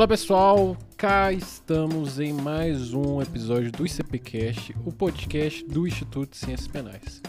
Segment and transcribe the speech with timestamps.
[0.00, 6.38] Olá pessoal, cá estamos em mais um episódio do ICPcast, o podcast do Instituto de
[6.38, 7.20] Ciências Penais.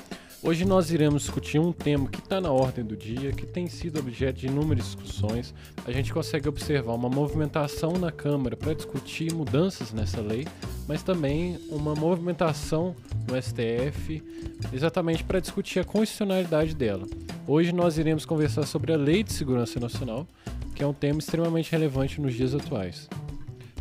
[0.41, 3.99] Hoje nós iremos discutir um tema que está na ordem do dia, que tem sido
[3.99, 5.53] objeto de inúmeras discussões.
[5.85, 10.47] A gente consegue observar uma movimentação na Câmara para discutir mudanças nessa lei,
[10.87, 12.95] mas também uma movimentação
[13.27, 14.23] no STF
[14.71, 17.05] exatamente para discutir a constitucionalidade dela.
[17.45, 20.25] Hoje nós iremos conversar sobre a Lei de Segurança Nacional,
[20.73, 23.09] que é um tema extremamente relevante nos dias atuais.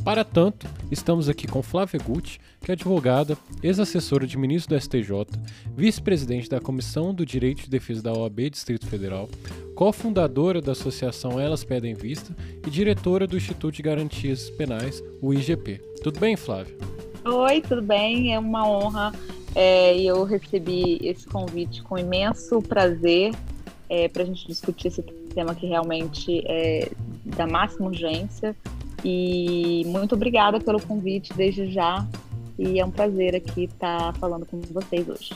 [0.05, 5.27] Para tanto, estamos aqui com Flávia Gucci, que é advogada, ex-assessora de ministro do STJ,
[5.77, 9.29] vice-presidente da Comissão do Direito de Defesa da OAB Distrito Federal,
[9.75, 12.35] cofundadora da Associação Elas Pedem Vista
[12.67, 15.83] e diretora do Instituto de Garantias Penais, o IGP.
[16.03, 16.75] Tudo bem, Flávia?
[17.25, 18.33] Oi, tudo bem?
[18.33, 19.13] É uma honra
[19.55, 23.35] é, eu recebi esse convite com imenso prazer
[23.89, 25.03] é, para a gente discutir esse
[25.35, 26.91] tema que realmente é
[27.25, 28.55] da máxima urgência
[29.05, 32.07] e muito obrigada pelo convite desde já.
[32.59, 35.33] E é um prazer aqui estar falando com vocês hoje.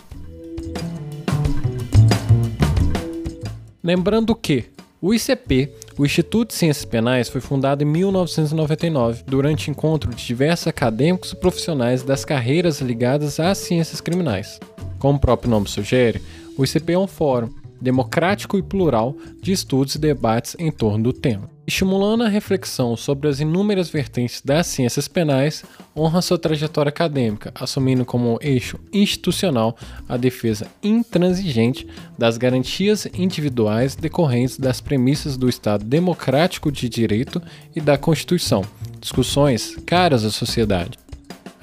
[3.82, 4.66] Lembrando que
[5.00, 10.66] o ICP, o Instituto de Ciências Penais, foi fundado em 1999, durante encontro de diversos
[10.66, 14.58] acadêmicos e profissionais das carreiras ligadas às ciências criminais.
[14.98, 16.22] Como o próprio nome sugere,
[16.56, 17.50] o ICP é um fórum
[17.84, 21.52] democrático e plural de estudos e debates em torno do tema.
[21.66, 25.64] Estimulando a reflexão sobre as inúmeras vertentes das ciências penais,
[25.96, 29.76] honra sua trajetória acadêmica, assumindo como eixo institucional
[30.06, 31.86] a defesa intransigente
[32.18, 37.40] das garantias individuais decorrentes das premissas do Estado democrático de direito
[37.74, 38.62] e da Constituição,
[39.00, 41.03] discussões caras à sociedade.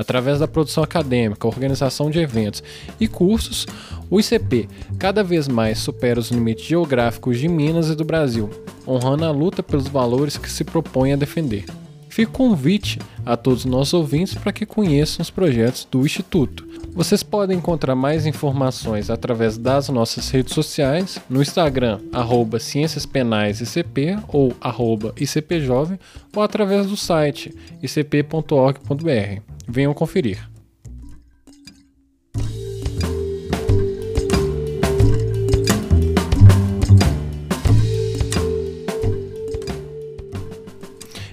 [0.02, 2.63] Através da produção acadêmica, organização de eventos
[2.99, 3.67] e cursos,
[4.09, 8.50] o ICP cada vez mais supera os limites geográficos de Minas e do Brasil,
[8.88, 11.66] honrando a luta pelos valores que se propõe a defender.
[12.09, 16.67] Fica o convite a todos os nossos ouvintes para que conheçam os projetos do Instituto.
[16.94, 23.61] Vocês podem encontrar mais informações através das nossas redes sociais, no Instagram, arroba Ciências Penais
[23.61, 26.00] ICP ou arroba ICPjovem,
[26.35, 29.50] ou através do site icp.org.br.
[29.72, 30.52] Venham conferir.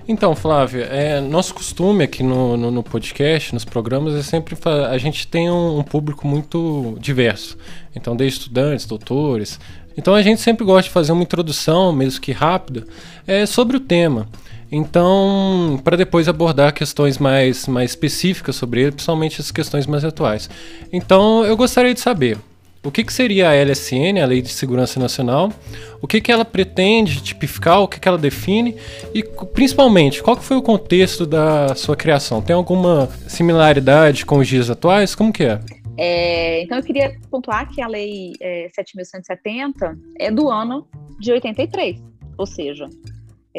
[0.06, 4.56] Então, Flávia, é, nosso costume aqui no, no, no, podcast, nos programas, é sempre
[4.88, 7.58] a gente tem um, um, público muito diverso.
[7.94, 9.60] Então, desde estudantes, doutores.
[9.98, 12.86] Então, a gente sempre gosta de fazer uma introdução, mesmo que rápida,
[13.26, 14.26] é, sobre o tema.
[14.70, 20.48] Então, para depois abordar questões mais, mais específicas sobre ele, principalmente as questões mais atuais.
[20.92, 22.38] Então, eu gostaria de saber
[22.84, 25.52] o que, que seria a LSN, a Lei de Segurança Nacional,
[26.00, 28.76] o que, que ela pretende tipificar, o que, que ela define
[29.14, 32.40] e, principalmente, qual que foi o contexto da sua criação?
[32.40, 35.14] Tem alguma similaridade com os dias atuais?
[35.14, 35.60] Como que é?
[35.96, 40.86] é então, eu queria pontuar que a Lei é, 7.170 é do ano
[41.18, 42.00] de 83,
[42.36, 42.88] ou seja,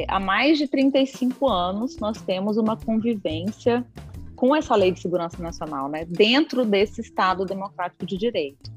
[0.08, 3.86] há mais de 35 anos nós temos uma convivência
[4.36, 8.72] com essa Lei de Segurança Nacional, né, dentro desse Estado democrático de direito.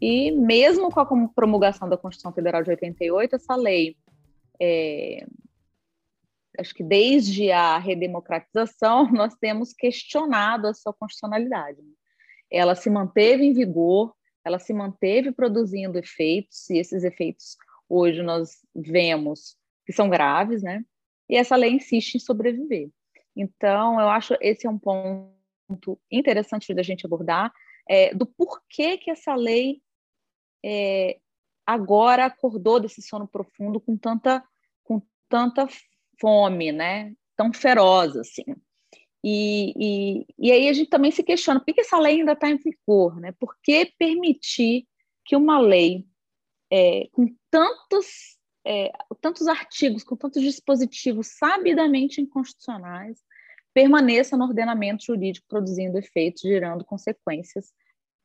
[0.00, 3.96] E mesmo com a promulgação da Constituição Federal de 88, essa lei,
[4.60, 5.26] é,
[6.58, 11.80] acho que desde a redemocratização, nós temos questionado a sua constitucionalidade.
[12.50, 14.14] Ela se manteve em vigor,
[14.44, 17.56] ela se manteve produzindo efeitos, e esses efeitos
[17.88, 20.84] hoje nós vemos que são graves, né?
[21.28, 22.90] E essa lei insiste em sobreviver.
[23.34, 27.52] Então, eu acho esse é um ponto interessante da gente abordar,
[27.88, 29.80] é, do porquê que essa lei
[30.64, 31.18] é,
[31.64, 34.42] agora acordou desse sono profundo com tanta,
[34.82, 35.68] com tanta
[36.20, 37.14] fome, né?
[37.36, 38.44] Tão feroz assim.
[39.22, 42.48] E, e, e aí a gente também se questiona por que essa lei ainda está
[42.48, 43.32] em vigor, né?
[43.38, 44.86] Por que permitir
[45.24, 46.06] que uma lei
[46.70, 48.35] é, com tantos,
[48.66, 53.22] é, tantos artigos, com tantos dispositivos sabidamente inconstitucionais,
[53.72, 57.72] permaneça no ordenamento jurídico produzindo efeitos, gerando consequências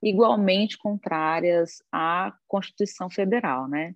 [0.01, 3.93] igualmente contrárias à Constituição Federal, né?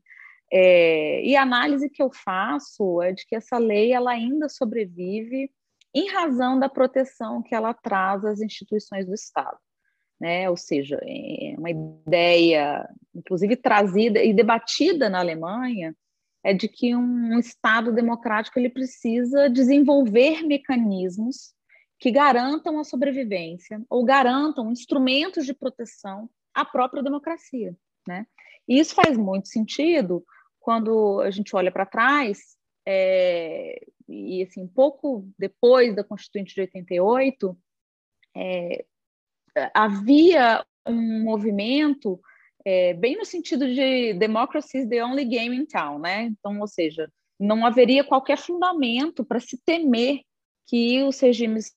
[0.54, 5.50] É, e a análise que eu faço é de que essa lei ela ainda sobrevive
[5.94, 9.58] em razão da proteção que ela traz às instituições do Estado,
[10.20, 10.48] né?
[10.48, 15.96] Ou seja, é uma ideia, inclusive trazida e debatida na Alemanha,
[16.46, 21.56] é de que um Estado democrático ele precisa desenvolver mecanismos
[22.00, 27.76] que garantam a sobrevivência ou garantam instrumentos de proteção à própria democracia,
[28.08, 28.28] né?
[28.68, 30.24] E isso faz muito sentido
[30.60, 32.56] quando a gente olha para trás
[32.88, 37.58] é, e assim, pouco depois da Constituinte de 88,
[38.38, 38.86] é,
[39.74, 42.22] havia um movimento
[42.66, 46.24] é, bem no sentido de democracy is the only game in town, né?
[46.24, 47.10] Então, ou seja,
[47.40, 50.22] não haveria qualquer fundamento para se temer
[50.68, 51.74] que os regimes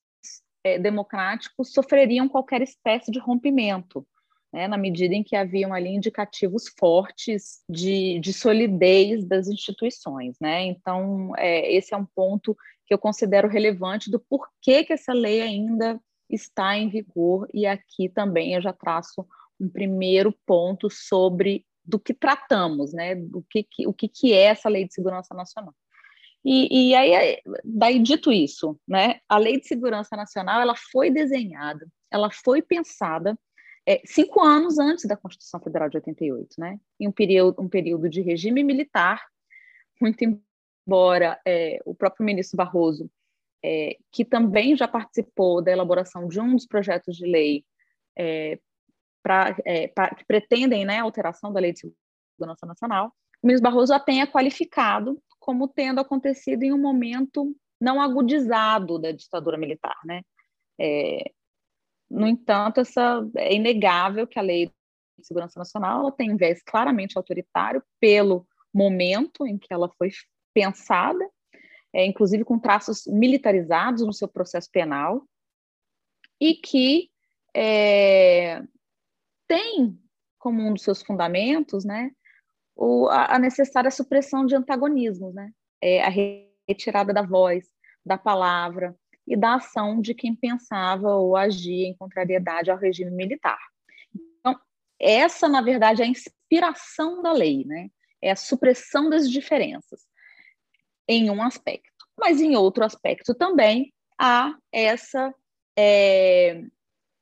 [0.65, 4.07] é, democráticos sofreriam qualquer espécie de rompimento
[4.53, 10.37] né, na medida em que haviam ali indicativos fortes de, de solidez das instituições.
[10.41, 10.65] Né?
[10.65, 12.57] Então, é, esse é um ponto
[12.87, 16.01] que eu considero relevante do porquê que essa lei ainda
[16.31, 19.27] está em vigor, e aqui também eu já traço
[19.61, 23.15] um primeiro ponto sobre do que tratamos, né?
[23.15, 25.75] do que, que, o que, que é essa Lei de Segurança Nacional.
[26.45, 31.87] E, e, aí, daí dito isso, né, a Lei de Segurança Nacional ela foi desenhada,
[32.11, 33.37] ela foi pensada
[33.89, 36.79] é, cinco anos antes da Constituição Federal de 88, né?
[37.01, 39.25] Em um período, um período de regime militar,
[39.99, 43.11] muito embora é, o próprio ministro Barroso,
[43.65, 47.65] é, que também já participou da elaboração de um dos projetos de lei
[48.17, 48.59] é,
[49.23, 51.81] pra, é, pra, que pretendem né, a alteração da Lei de
[52.39, 53.13] Segurança Nacional,
[53.43, 59.13] o ministro Barroso a tenha qualificado como tendo acontecido em um momento não agudizado da
[59.13, 60.23] ditadura militar, né?
[60.81, 61.33] É,
[62.11, 67.17] no entanto, essa, é inegável que a Lei de Segurança Nacional tem um viés claramente
[67.17, 70.11] autoritário pelo momento em que ela foi
[70.55, 71.29] pensada,
[71.93, 75.25] é, inclusive com traços militarizados no seu processo penal,
[76.41, 77.11] e que
[77.55, 78.63] é,
[79.49, 79.99] tem
[80.39, 82.13] como um dos seus fundamentos né,
[82.77, 85.51] o, a necessária supressão de antagonismos, né,
[85.83, 86.09] é, a
[86.69, 87.67] retirada da voz,
[88.07, 88.97] da palavra,
[89.27, 93.59] e da ação de quem pensava ou agia em contrariedade ao regime militar.
[94.15, 94.59] Então,
[94.99, 97.91] essa, na verdade, é a inspiração da lei, né?
[98.23, 100.07] é a supressão das diferenças,
[101.07, 102.07] em um aspecto.
[102.19, 105.33] Mas, em outro aspecto também, há essa
[105.79, 106.63] é,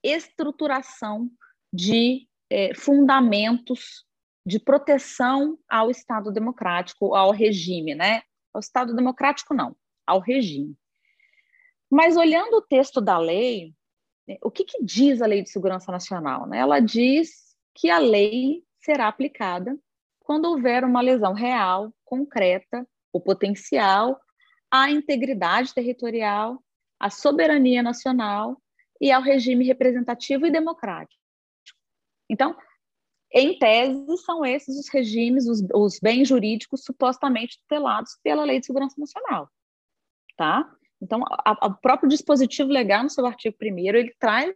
[0.02, 1.28] estruturação
[1.76, 4.06] de é, fundamentos
[4.44, 8.22] de proteção ao Estado democrático, ao regime, né?
[8.54, 9.76] Ao Estado democrático, não,
[10.06, 10.74] ao regime.
[11.90, 13.74] Mas olhando o texto da lei,
[14.26, 16.46] né, o que, que diz a Lei de Segurança Nacional?
[16.46, 16.58] Né?
[16.58, 19.78] Ela diz que a lei será aplicada
[20.20, 24.18] quando houver uma lesão real, concreta ou potencial
[24.70, 26.62] à integridade territorial,
[26.98, 28.60] à soberania nacional
[29.00, 31.25] e ao regime representativo e democrático.
[32.28, 32.56] Então,
[33.32, 38.66] em tese, são esses os regimes, os, os bens jurídicos supostamente tutelados pela Lei de
[38.66, 39.50] Segurança Nacional,
[40.36, 40.70] tá?
[41.00, 41.22] Então,
[41.62, 44.54] o próprio dispositivo legal, no seu artigo 1 ele traz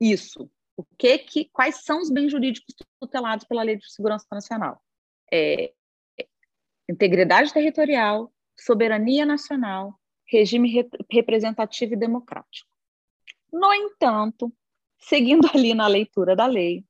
[0.00, 0.48] isso.
[0.76, 4.80] O que, que, quais são os bens jurídicos tutelados pela Lei de Segurança Nacional?
[5.32, 5.72] É,
[6.88, 12.68] integridade territorial, soberania nacional, regime re, representativo e democrático.
[13.52, 14.52] No entanto,
[14.98, 16.84] seguindo ali na leitura da lei,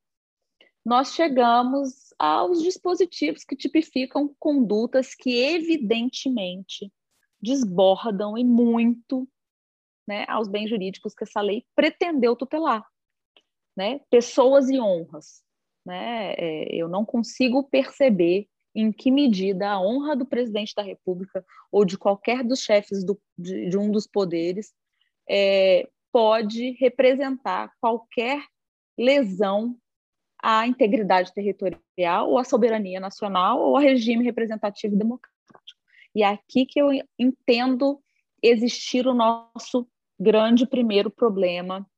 [0.84, 6.92] nós chegamos aos dispositivos que tipificam condutas que evidentemente
[7.40, 9.26] desbordam e muito
[10.06, 12.86] né, aos bens jurídicos que essa lei pretendeu tutelar.
[13.76, 14.00] Né?
[14.10, 15.42] Pessoas e honras.
[15.84, 16.34] Né?
[16.34, 21.84] É, eu não consigo perceber em que medida a honra do presidente da República ou
[21.84, 24.72] de qualquer dos chefes do, de, de, um dos poderes
[25.28, 28.44] é, pode representar qualquer
[28.98, 29.78] lesão
[30.46, 35.80] à integridade territorial ou à soberania nacional ou ao regime representativo democrático.
[36.14, 37.98] E é aqui que eu entendo
[38.42, 39.88] existir o nosso
[40.20, 41.88] grande primeiro problema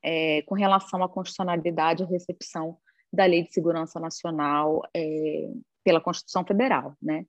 [0.00, 2.78] é, com relação à constitucionalidade e recepção
[3.12, 5.50] da Lei de Segurança Nacional é,
[5.82, 7.26] pela Constituição Federal, né?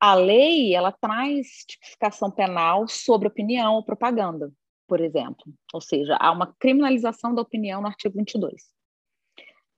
[0.00, 4.50] A lei ela traz tipificação penal sobre opinião ou propaganda,
[4.88, 8.79] por exemplo, ou seja, há uma criminalização da opinião no artigo 22.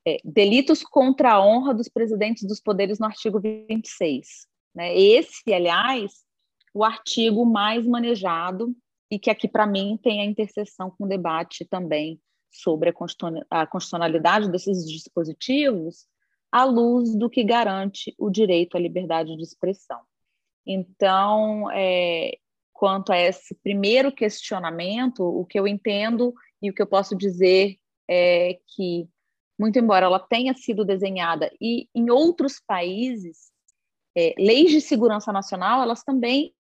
[0.06, 4.46] É, delitos contra a honra dos presidentes dos poderes no artigo 26.
[4.74, 4.98] Né?
[4.98, 6.24] Esse, aliás,
[6.74, 8.74] o artigo mais manejado
[9.10, 12.90] e que aqui, para mim, tem a interseção com o debate também sobre
[13.50, 16.06] a constitucionalidade desses dispositivos
[16.50, 20.00] à luz do que garante o direito à liberdade de expressão.
[20.66, 22.36] Então, é,
[22.72, 27.76] quanto a esse primeiro questionamento, o que eu entendo e o que eu posso dizer
[28.08, 29.08] é que,
[29.58, 33.52] muito embora ela tenha sido desenhada e em outros países
[34.16, 36.54] é, leis de segurança nacional, elas também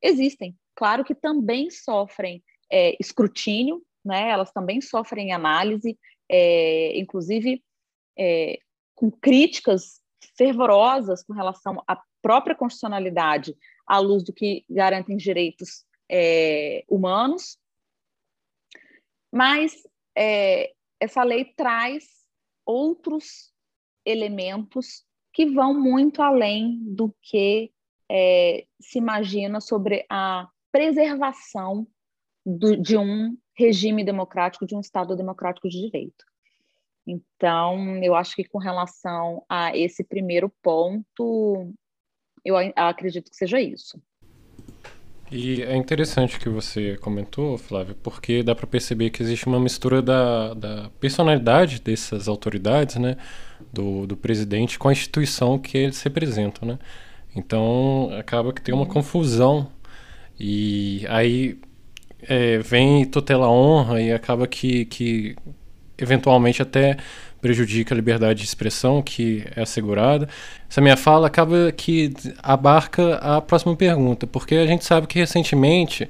[0.00, 0.56] existem.
[0.74, 4.30] Claro que também sofrem é, escrutínio, né?
[4.30, 5.98] elas também sofrem análise,
[6.28, 7.62] é, inclusive
[8.18, 8.58] é,
[8.94, 10.00] com críticas
[10.36, 17.58] fervorosas com relação a própria constitucionalidade à luz do que garantem direitos é, humanos,
[19.32, 19.74] mas
[20.16, 22.04] é, essa lei traz
[22.64, 23.52] outros
[24.06, 27.72] elementos que vão muito além do que
[28.08, 31.86] é, se imagina sobre a preservação
[32.46, 36.24] do, de um regime democrático, de um Estado democrático de direito.
[37.04, 41.74] Então, eu acho que com relação a esse primeiro ponto,
[42.44, 44.00] eu acredito que seja isso.
[45.34, 49.58] E é interessante o que você comentou, Flávia, porque dá para perceber que existe uma
[49.58, 53.16] mistura da, da personalidade dessas autoridades, né,
[53.72, 56.78] do, do presidente, com a instituição que eles representam, né.
[57.34, 59.70] Então, acaba que tem uma confusão
[60.38, 61.58] e aí
[62.28, 65.34] é, vem tutela honra e acaba que, que
[65.96, 66.98] eventualmente até
[67.42, 70.28] prejudica a liberdade de expressão que é assegurada.
[70.70, 76.08] Essa minha fala acaba que abarca a próxima pergunta, porque a gente sabe que recentemente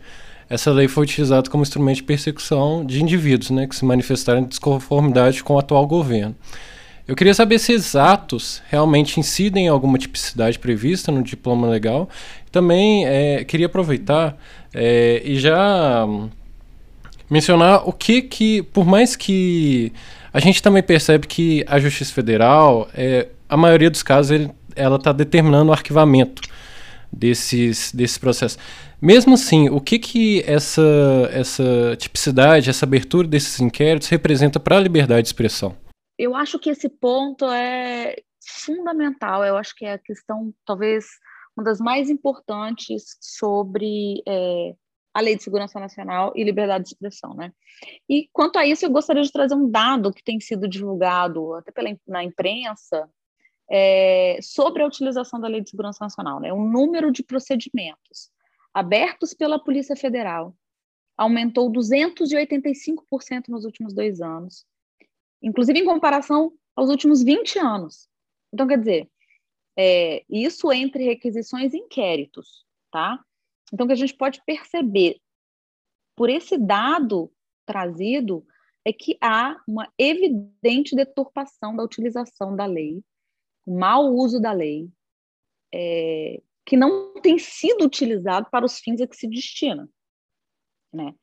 [0.48, 4.44] essa lei foi utilizada como instrumento de persecução de indivíduos né, que se manifestaram em
[4.44, 6.36] desconformidade com o atual governo.
[7.08, 12.08] Eu queria saber se esses atos realmente incidem em alguma tipicidade prevista no diploma legal.
[12.50, 14.36] Também é, queria aproveitar
[14.72, 16.06] é, e já
[17.28, 19.92] mencionar o que que, por mais que
[20.32, 24.96] a gente também percebe que a Justiça Federal, é, a maioria dos casos, ele, ela
[24.96, 26.42] está determinando o arquivamento
[27.12, 28.58] desses, desses processos.
[29.00, 30.82] Mesmo assim, o que que essa,
[31.32, 35.76] essa tipicidade, essa abertura desses inquéritos representa para a liberdade de expressão?
[36.18, 38.16] Eu acho que esse ponto é
[38.64, 39.44] fundamental.
[39.44, 41.04] Eu acho que é a questão, talvez,
[41.56, 44.72] uma das mais importantes sobre é,
[45.14, 47.52] a Lei de Segurança Nacional e liberdade de expressão, né?
[48.08, 51.70] E quanto a isso, eu gostaria de trazer um dado que tem sido divulgado até
[51.70, 53.08] pela, na imprensa
[53.70, 56.52] é, sobre a utilização da Lei de Segurança Nacional, né?
[56.52, 58.30] O número de procedimentos
[58.72, 60.54] abertos pela Polícia Federal
[61.16, 64.64] aumentou 285% nos últimos dois anos,
[65.42, 68.08] inclusive em comparação aos últimos 20 anos.
[68.52, 69.10] Então, quer dizer,
[69.76, 73.22] é, isso entre requisições e inquéritos, tá?
[73.72, 75.20] Então, o que a gente pode perceber
[76.14, 77.32] por esse dado
[77.64, 78.46] trazido
[78.84, 83.02] é que há uma evidente deturpação da utilização da lei,
[83.66, 84.90] mau uso da lei,
[85.72, 89.88] é, que não tem sido utilizado para os fins a que se destina.
[90.92, 91.14] Né?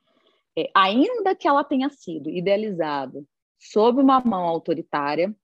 [0.58, 3.24] É, ainda que ela tenha sido idealizada
[3.60, 5.36] sob uma mão autoritária,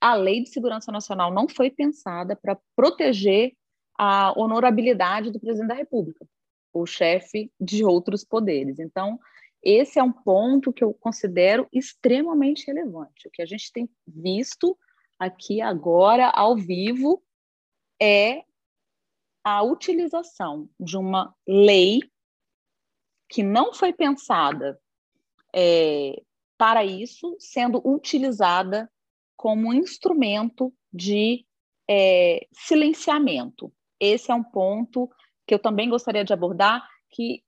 [0.00, 3.54] a Lei de Segurança Nacional não foi pensada para proteger
[4.02, 6.26] a honorabilidade do presidente da República,
[6.72, 8.78] o chefe de outros poderes.
[8.78, 9.20] Então,
[9.62, 13.28] esse é um ponto que eu considero extremamente relevante.
[13.28, 14.74] O que a gente tem visto
[15.18, 17.22] aqui agora, ao vivo,
[18.00, 18.42] é
[19.44, 22.00] a utilização de uma lei
[23.28, 24.80] que não foi pensada
[25.54, 26.22] é,
[26.56, 28.90] para isso, sendo utilizada
[29.36, 31.44] como instrumento de
[31.86, 35.08] é, silenciamento esse é um ponto
[35.46, 37.42] que eu também gostaria de abordar, que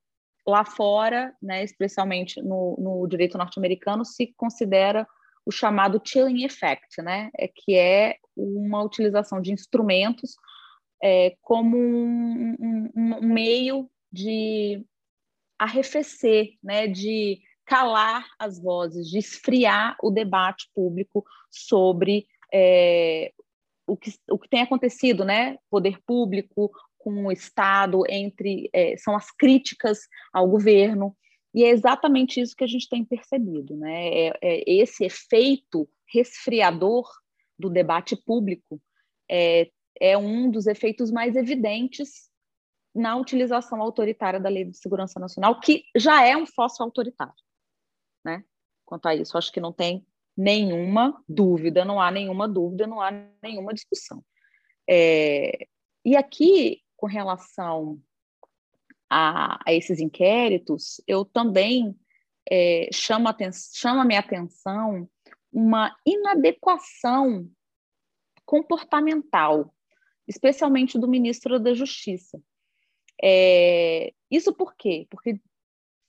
[0.45, 5.07] lá fora, né, especialmente no, no direito norte-americano, se considera
[5.45, 10.35] o chamado chilling effect, né, é que é uma utilização de instrumentos
[11.01, 14.85] é, como um, um, um, meio de
[15.59, 23.33] arrefecer, né, de calar as vozes, de esfriar o debate público sobre é,
[23.85, 25.57] o que, o que tem acontecido, né?
[25.69, 29.99] Poder público com o Estado, entre é, são as críticas
[30.31, 31.15] ao governo,
[31.53, 34.07] e é exatamente isso que a gente tem percebido, né?
[34.07, 37.07] É, é esse efeito resfriador
[37.59, 38.81] do debate público
[39.29, 42.29] é, é um dos efeitos mais evidentes
[42.95, 47.33] na utilização autoritária da Lei de Segurança Nacional, que já é um fóssil autoritário,
[48.23, 48.43] né?
[48.85, 53.11] Quanto a isso, acho que não tem nenhuma dúvida, não há nenhuma dúvida, não há
[53.41, 54.23] nenhuma discussão.
[54.89, 55.67] É,
[56.03, 58.01] e aqui, com relação
[59.09, 61.95] a, a, esses inquéritos, eu também
[62.49, 63.35] é, chamo, a
[63.73, 65.09] chamo a minha atenção
[65.51, 67.47] uma inadequação
[68.43, 69.73] comportamental,
[70.27, 72.41] especialmente do ministro da Justiça.
[73.23, 75.05] É, isso por quê?
[75.09, 75.39] Porque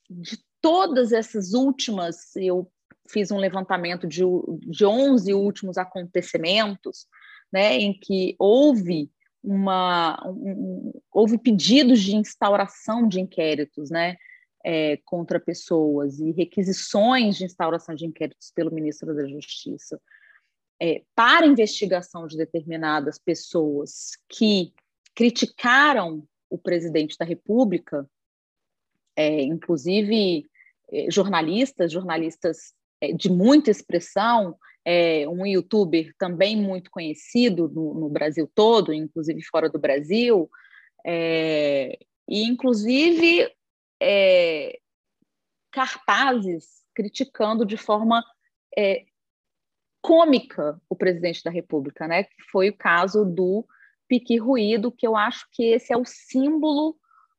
[0.09, 2.71] de todas essas últimas, eu
[3.07, 4.21] fiz um levantamento de,
[4.67, 7.07] de 11 últimos acontecimentos,
[7.51, 9.09] né, em que houve
[9.43, 14.17] uma um, houve pedidos de instauração de inquéritos, né,
[14.63, 20.01] é, contra pessoas e requisições de instauração de inquéritos pelo ministro da Justiça
[20.81, 24.73] é, para investigação de determinadas pessoas que
[25.13, 28.09] criticaram o presidente da República,
[29.15, 30.49] é, inclusive
[30.91, 32.73] é, jornalistas, jornalistas
[33.15, 39.69] de muita expressão, é, um youtuber também muito conhecido no, no, Brasil todo, inclusive fora
[39.69, 40.49] do Brasil,
[41.05, 41.97] é,
[42.29, 43.51] e inclusive
[44.01, 44.79] é,
[45.71, 48.23] cartazes criticando de forma
[48.77, 49.05] é,
[50.01, 52.23] cômica o presidente da República, né?
[52.23, 53.67] Que foi o caso do
[54.07, 56.95] pique ruído, que eu acho que esse é o símbolo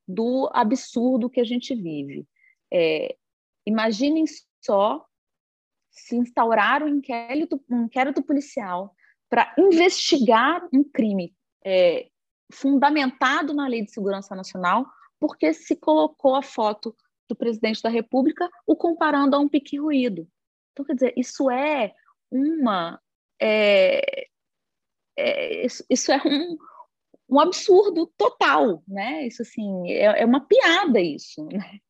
[0.06, 2.26] do absurdo que a gente vive.
[2.72, 3.16] É,
[3.64, 4.25] imaginem
[4.60, 5.05] só
[5.96, 8.94] se instaurar um inquérito, um inquérito policial
[9.28, 11.34] para investigar um crime
[11.64, 12.08] é,
[12.52, 14.86] fundamentado na Lei de Segurança Nacional,
[15.18, 16.94] porque se colocou a foto
[17.28, 20.28] do presidente da República o comparando a um pique ruído.
[20.72, 21.94] Então, quer dizer, isso é
[22.30, 23.00] uma.
[23.40, 24.28] É,
[25.16, 26.56] é, isso, isso, é um,
[27.28, 29.26] um absurdo total, né?
[29.26, 31.80] Isso assim é, é uma piada isso, né?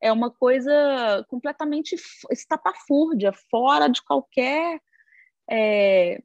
[0.00, 1.96] É uma coisa completamente
[2.30, 4.80] estapafúrdia, fora de qualquer
[5.48, 6.22] é,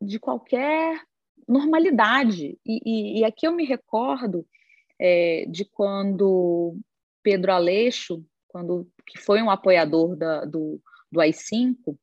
[0.00, 1.02] de qualquer
[1.46, 2.58] normalidade.
[2.64, 4.46] E, e, e, aqui eu me recordo
[4.98, 6.76] é, de quando
[7.22, 11.96] Pedro Aleixo, quando que foi um apoiador da, do, do AI-5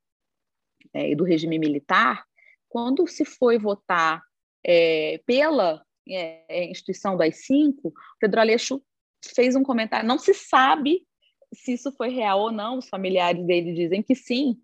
[0.94, 2.26] é, e do regime militar,
[2.68, 4.22] quando se foi votar
[4.66, 8.82] é, pela é, instituição do AI-5, Pedro Aleixo
[9.34, 11.06] fez um comentário, não se sabe
[11.54, 14.60] se isso foi real ou não, os familiares dele dizem que sim,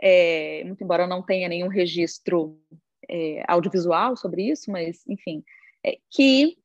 [0.00, 2.60] é, muito embora não tenha nenhum registro
[3.08, 5.44] é, audiovisual sobre isso, mas, enfim,
[5.84, 6.58] é, que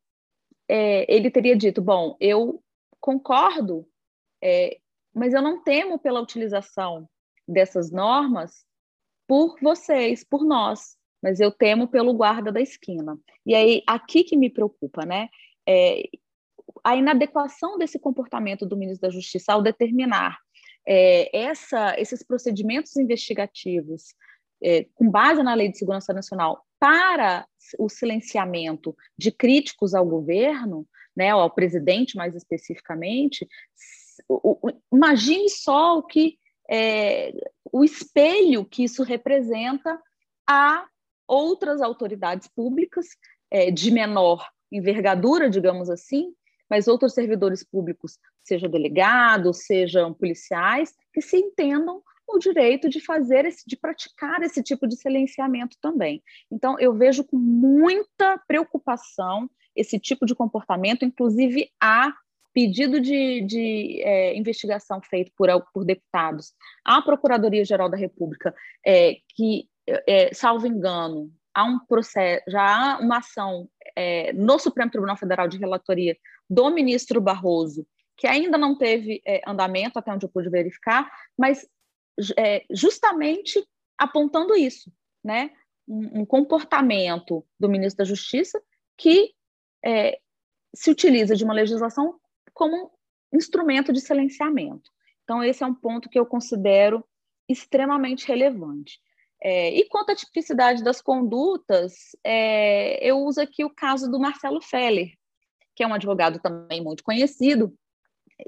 [0.67, 2.63] é, ele teria dito, bom, eu
[2.99, 3.87] concordo,
[4.43, 4.79] é,
[5.13, 7.07] mas eu não temo pela utilização
[7.47, 8.65] dessas normas
[9.27, 13.17] por vocês, por nós, mas eu temo pelo guarda da esquina.
[13.45, 15.29] E aí, aqui que me preocupa, né?
[16.83, 20.37] A inadequação desse comportamento do ministro da Justiça ao determinar
[20.87, 24.15] é, essa, esses procedimentos investigativos
[24.61, 27.45] é, com base na Lei de Segurança Nacional para
[27.77, 33.47] o silenciamento de críticos ao governo, né, ao presidente mais especificamente,
[34.91, 36.37] imagine só o que
[36.69, 37.33] é,
[37.71, 39.99] o espelho que isso representa
[40.47, 40.85] a
[41.27, 43.07] outras autoridades públicas
[43.49, 46.33] é, de menor envergadura, digamos assim,
[46.69, 53.45] mas outros servidores públicos, seja delegados, sejam policiais, que se entendam o direito de fazer
[53.45, 56.21] esse, de praticar esse tipo de silenciamento também.
[56.51, 62.13] Então, eu vejo com muita preocupação esse tipo de comportamento, inclusive há
[62.53, 66.53] pedido de, de é, investigação feito por, por deputados
[66.83, 68.53] à Procuradoria-Geral da República,
[68.85, 74.91] é, que, é, salvo engano, há um processo, já há uma ação é, no Supremo
[74.91, 76.17] Tribunal Federal de relatoria
[76.49, 81.67] do ministro Barroso, que ainda não teve é, andamento, até onde eu pude verificar, mas
[82.37, 83.63] é, justamente
[83.97, 84.91] apontando isso,
[85.23, 85.51] né?
[85.87, 88.61] Um, um, comportamento do ministro da Justiça
[88.97, 89.33] que
[89.85, 90.19] é,
[90.75, 92.19] se utiliza de uma legislação
[92.53, 92.91] como
[93.31, 94.89] instrumento de silenciamento.
[95.23, 97.05] Então, esse é um ponto que eu considero
[97.47, 98.99] extremamente relevante.
[99.41, 104.61] É, e quanto à tipicidade das condutas, é, eu uso aqui o caso do Marcelo
[104.61, 105.11] Feller,
[105.77, 107.71] que é um advogado também muito conhecido,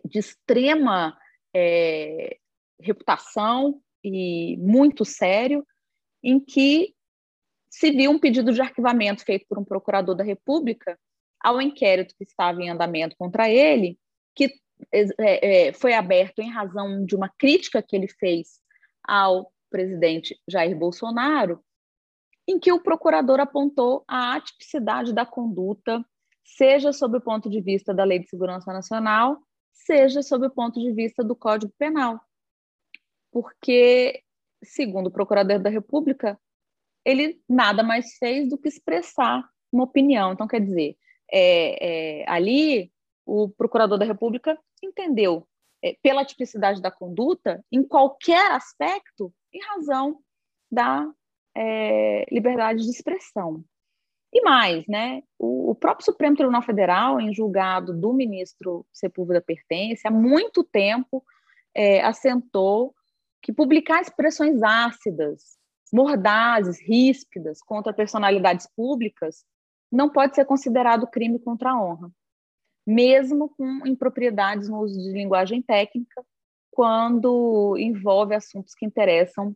[0.03, 1.15] de extrema
[1.55, 2.37] é,
[2.81, 5.63] reputação e muito sério,
[6.23, 6.95] em que
[7.69, 10.99] se viu um pedido de arquivamento feito por um procurador da República
[11.39, 13.99] ao inquérito que estava em andamento contra ele,
[14.33, 14.51] que
[14.91, 18.59] é, é, foi aberto em razão de uma crítica que ele fez
[19.03, 21.63] ao presidente Jair Bolsonaro,
[22.47, 26.03] em que o procurador apontou a atipicidade da conduta,
[26.55, 30.79] seja sob o ponto de vista da Lei de Segurança Nacional, seja sob o ponto
[30.79, 32.19] de vista do Código Penal.
[33.31, 34.23] Porque,
[34.63, 36.39] segundo o procurador da República,
[37.05, 40.33] ele nada mais fez do que expressar uma opinião.
[40.33, 40.97] Então, quer dizer,
[41.31, 42.91] é, é, ali
[43.25, 45.47] o procurador da República entendeu
[45.83, 50.19] é, pela tipicidade da conduta, em qualquer aspecto, em razão
[50.71, 51.07] da
[51.55, 53.63] é, liberdade de expressão.
[54.31, 60.07] E mais, né, o, o, próprio Supremo Tribunal Federal, em julgado do ministro Sepúlveda Pertence,
[60.07, 61.23] há muito tempo
[61.73, 62.93] é, assentou
[63.41, 65.57] que publicar expressões ácidas,
[65.91, 69.43] mordazes, ríspidas contra personalidades públicas
[69.91, 72.11] não pode ser considerado crime contra a honra,
[72.85, 76.23] mesmo com impropriedades no uso de linguagem técnica,
[76.69, 79.55] quando envolve assuntos que interessam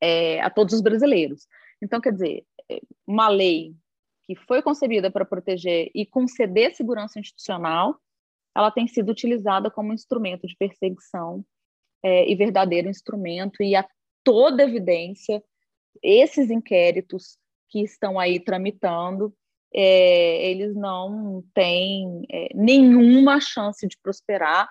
[0.00, 1.48] é, a todos os brasileiros.
[1.82, 2.46] Então, quer dizer,
[3.06, 3.74] uma lei
[4.26, 7.98] que foi concebida para proteger e conceder segurança institucional,
[8.54, 11.44] ela tem sido utilizada como instrumento de perseguição
[12.02, 13.88] é, e verdadeiro instrumento, e a
[14.22, 15.42] toda evidência,
[16.02, 19.34] esses inquéritos que estão aí tramitando,
[19.72, 24.68] é, eles não têm é, nenhuma chance de prosperar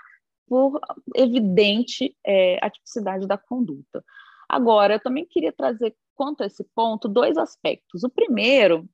[0.47, 0.79] por
[1.15, 4.03] evidente é, atipicidade da conduta.
[4.47, 8.03] Agora, eu também queria trazer quanto a esse ponto dois aspectos.
[8.03, 8.89] O primeiro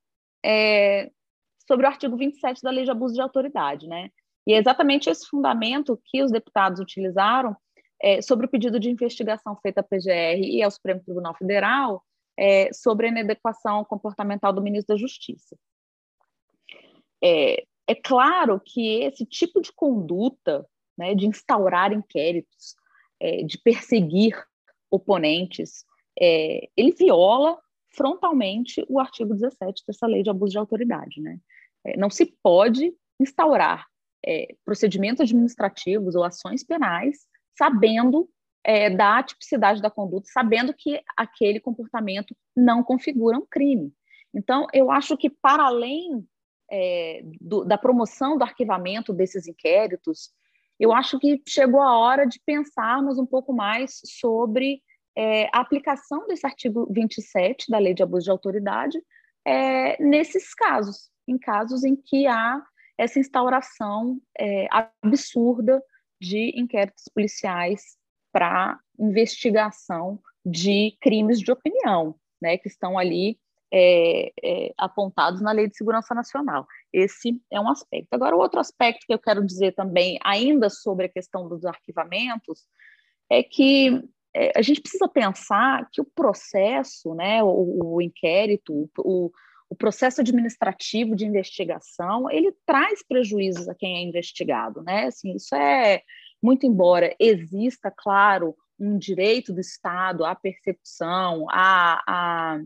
[0.45, 1.09] é
[1.67, 4.09] sobre o artigo 27 da Lei de Abuso de Autoridade, né?
[4.45, 7.55] E é exatamente esse fundamento que os deputados utilizaram
[8.01, 12.03] é, sobre o pedido de investigação feita à PGR e ao Supremo Tribunal Federal
[12.38, 15.57] é, sobre a inadequação comportamental do ministro da Justiça.
[17.23, 22.75] É, é claro que esse tipo de conduta, né, de instaurar inquéritos,
[23.19, 24.36] é, de perseguir
[24.91, 25.86] oponentes,
[26.19, 27.58] é, ele viola
[27.89, 31.21] frontalmente o artigo 17 dessa lei de abuso de autoridade.
[31.21, 31.38] Né?
[31.86, 33.86] É, não se pode instaurar
[34.26, 37.19] é, procedimentos administrativos ou ações penais
[37.58, 38.28] sabendo
[38.63, 43.93] é, da atipicidade da conduta, sabendo que aquele comportamento não configura um crime.
[44.34, 46.26] Então, eu acho que, para além
[46.71, 50.32] é, do, da promoção do arquivamento desses inquéritos,
[50.80, 54.82] eu acho que chegou a hora de pensarmos um pouco mais sobre
[55.15, 58.99] é, a aplicação desse artigo 27 da Lei de Abuso de Autoridade
[59.45, 62.62] é, nesses casos, em casos em que há
[62.97, 65.82] essa instauração é, absurda
[66.19, 67.97] de inquéritos policiais
[68.32, 73.38] para investigação de crimes de opinião, né, que estão ali
[73.71, 76.67] é, é, apontados na Lei de Segurança Nacional.
[76.91, 78.13] Esse é um aspecto.
[78.13, 82.67] Agora, o outro aspecto que eu quero dizer também, ainda sobre a questão dos arquivamentos,
[83.30, 84.04] é que
[84.55, 89.31] a gente precisa pensar que o processo, né, o, o inquérito, o,
[89.69, 95.05] o processo administrativo de investigação, ele traz prejuízos a quem é investigado, né?
[95.05, 96.01] Assim, isso é
[96.41, 102.59] muito embora exista, claro, um direito do Estado à percepção, à, à,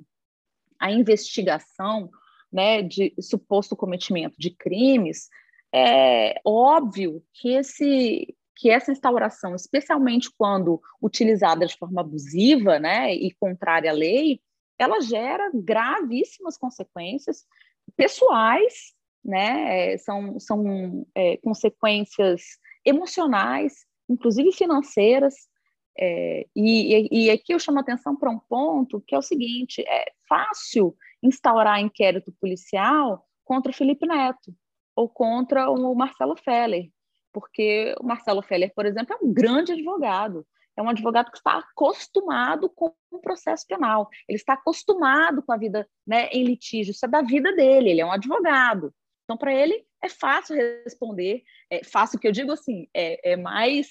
[0.80, 2.10] à investigação,
[2.52, 5.30] né, de suposto cometimento de crimes,
[5.74, 13.32] é óbvio que esse que essa instauração, especialmente quando utilizada de forma abusiva né, e
[13.40, 14.42] contrária à lei,
[14.80, 17.46] ela gera gravíssimas consequências
[17.96, 18.94] pessoais,
[19.24, 22.42] né, é, são, são é, consequências
[22.84, 25.36] emocionais, inclusive financeiras,
[26.00, 29.82] é, e, e, aqui eu chamo a atenção para um ponto que é o seguinte:
[29.82, 34.54] é fácil instaurar inquérito policial contra o Felipe Neto
[34.96, 36.92] ou contra o Marcelo Feller,
[37.40, 40.44] porque o Marcelo Feller, por exemplo, é um grande advogado,
[40.76, 45.58] é um advogado que está acostumado com o processo penal, ele está acostumado com a
[45.58, 48.92] vida né, em litígio, isso é da vida dele, ele é um advogado.
[49.24, 53.88] Então, para ele, é fácil responder, é fácil que eu digo assim, é, é mais,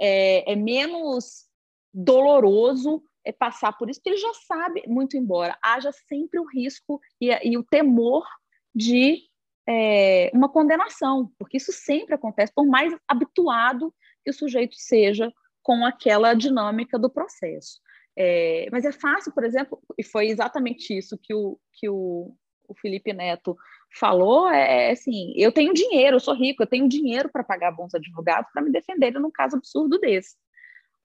[0.00, 1.46] é, é menos
[1.94, 7.00] doloroso é passar por isso, porque ele já sabe, muito embora haja sempre o risco
[7.20, 8.26] e, e o temor
[8.74, 9.27] de
[9.68, 15.30] é, uma condenação, porque isso sempre acontece, por mais habituado que o sujeito seja
[15.62, 17.78] com aquela dinâmica do processo.
[18.16, 22.34] É, mas é fácil, por exemplo, e foi exatamente isso que o, que o,
[22.66, 23.56] o Felipe Neto
[23.94, 27.70] falou, é, é assim, eu tenho dinheiro, eu sou rico, eu tenho dinheiro para pagar
[27.70, 30.34] bons advogados para me defender num caso absurdo desse.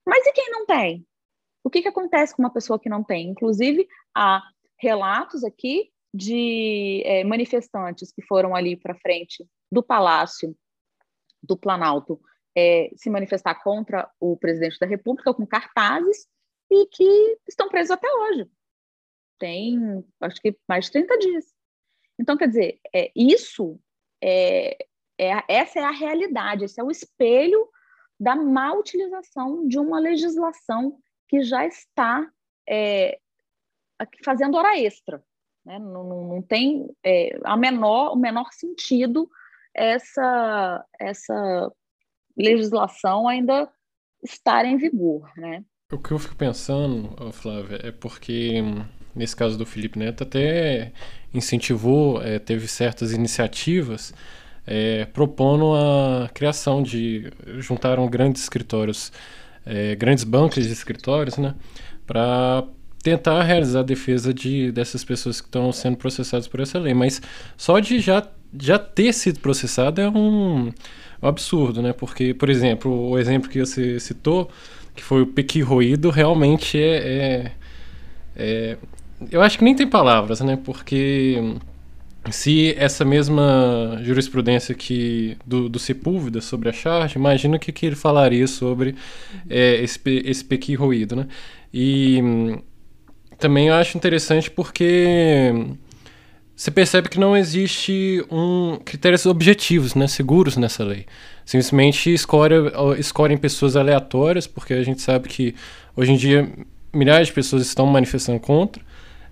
[0.06, 1.06] Mas e quem não tem?
[1.62, 3.28] O que, que acontece com uma pessoa que não tem?
[3.28, 4.42] Inclusive, há
[4.78, 10.56] relatos aqui de é, manifestantes que foram ali para frente do Palácio
[11.42, 12.20] do Planalto
[12.56, 16.28] é, se manifestar contra o presidente da República com cartazes
[16.70, 18.48] e que estão presos até hoje.
[19.40, 21.52] Tem, acho que mais de 30 dias.
[22.16, 23.80] Então, quer dizer, é, isso
[24.22, 24.78] é,
[25.18, 27.68] é, essa é a realidade, esse é o espelho
[28.20, 30.96] da má utilização de uma legislação
[31.28, 32.30] que já está
[32.68, 33.18] é,
[34.24, 35.20] fazendo hora extra.
[35.64, 35.78] Né?
[35.78, 39.28] Não, não, não, tem é, a menor, o menor sentido
[39.74, 41.72] essa, essa
[42.36, 43.68] legislação ainda
[44.22, 45.30] estar em vigor.
[45.36, 45.64] Né?
[45.92, 48.62] O que eu fico pensando, Flávia, é porque
[49.14, 50.92] nesse caso do Felipe Neto até
[51.32, 54.12] incentivou, é, teve certas iniciativas
[54.66, 59.12] é, propondo a criação de juntaram grandes escritórios,
[59.64, 61.54] é, grandes bancos de escritórios, né,
[62.06, 62.64] para
[63.04, 66.94] tentar realizar a defesa de, dessas pessoas que estão sendo processadas por essa lei.
[66.94, 67.20] Mas
[67.56, 68.26] só de já,
[68.58, 70.72] já ter sido processado é um,
[71.28, 71.92] absurdo, né?
[71.92, 74.50] Porque, por exemplo, o exemplo que você citou,
[74.94, 77.52] que foi o Pequi Roído, realmente é, é,
[78.36, 78.78] é,
[79.30, 80.58] Eu acho que nem tem palavras, né?
[80.64, 81.56] Porque
[82.30, 87.84] se essa mesma jurisprudência que do, do Sepúlveda sobre a charge, imagina o que, que
[87.84, 88.94] ele falaria sobre
[89.48, 91.26] é, esse, esse pequi ruído, né?
[91.72, 92.22] E
[93.38, 95.52] também eu acho interessante porque
[96.56, 101.06] você percebe que não existe um critérios objetivos, né, seguros nessa lei.
[101.44, 102.54] Simplesmente escolhe,
[102.98, 105.54] escolhem pessoas aleatórias, porque a gente sabe que
[105.96, 106.48] hoje em dia
[106.92, 108.80] milhares de pessoas estão manifestando contra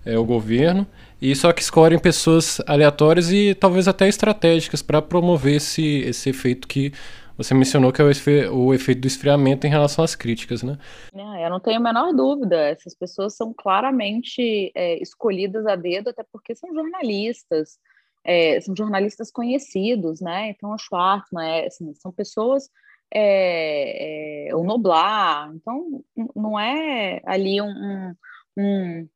[0.05, 0.85] é, o governo,
[1.21, 6.67] e só que escolhem pessoas aleatórias e talvez até estratégicas para promover esse, esse efeito
[6.67, 6.91] que
[7.37, 10.77] você mencionou que é o, efe, o, efeito do esfriamento em relação às críticas, né?
[11.13, 12.55] É, eu não tenho a menor dúvida.
[12.69, 17.79] Essas pessoas são claramente é, escolhidas a dedo, até porque são jornalistas,
[18.23, 20.49] é, são jornalistas conhecidos, né?
[20.49, 22.69] Então, o Schwartzman, é, assim, são pessoas
[23.13, 25.51] é, é, o Noblar.
[25.55, 26.03] Então,
[26.35, 28.15] não é ali um, um,
[28.57, 29.09] um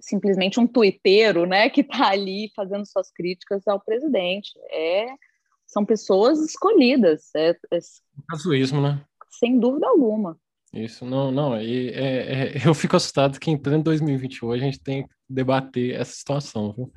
[0.00, 4.52] simplesmente um tuiteiro, né, que está ali fazendo suas críticas ao presidente.
[4.70, 5.06] É,
[5.68, 7.30] são pessoas escolhidas.
[7.36, 7.78] É, é,
[8.28, 9.00] Casuísmo, né?
[9.30, 10.36] Sem dúvida alguma.
[10.72, 11.60] Isso, não, não.
[11.60, 15.94] E, é, é, eu fico assustado que em pleno 2021 a gente tem que debater
[15.94, 16.92] essa situação, viu?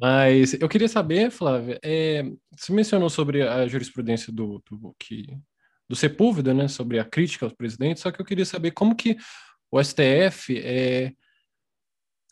[0.00, 2.22] Mas eu queria saber, Flávia, é,
[2.56, 5.36] você mencionou sobre a jurisprudência do, do, que,
[5.88, 9.16] do Sepúlveda, né, sobre a crítica aos presidentes, só que eu queria saber como que
[9.70, 11.12] o STF é,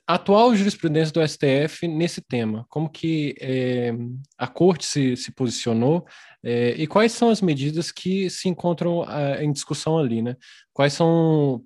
[0.06, 2.64] atual jurisprudência do STF nesse tema?
[2.68, 3.92] Como que é,
[4.38, 6.06] a corte se, se posicionou
[6.44, 10.36] é, e quais são as medidas que se encontram a, em discussão ali, né?
[10.72, 11.64] Quais são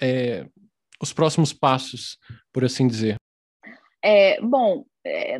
[0.00, 0.46] é,
[1.00, 2.18] os próximos passos,
[2.52, 3.16] por assim dizer?
[4.02, 5.38] É, bom, é,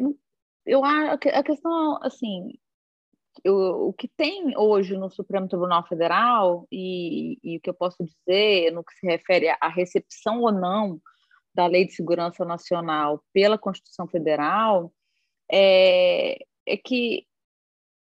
[0.64, 2.52] eu a questão assim,
[3.42, 7.96] eu, o que tem hoje no Supremo Tribunal Federal e, e o que eu posso
[8.04, 11.00] dizer no que se refere à recepção ou não
[11.54, 14.92] da Lei de Segurança Nacional pela Constituição Federal
[15.50, 17.26] é, é que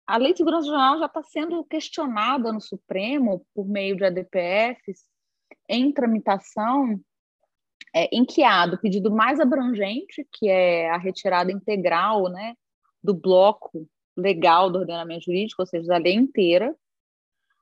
[0.07, 5.05] a Lei de Segurança Nacional já está sendo questionada no Supremo por meio de ADPFs
[5.69, 6.99] em tramitação,
[7.95, 12.55] é, em que há do pedido mais abrangente, que é a retirada integral né,
[13.03, 16.75] do bloco legal do ordenamento jurídico, ou seja, da lei inteira,